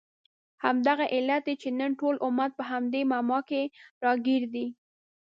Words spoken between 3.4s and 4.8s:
کې راګیر دی.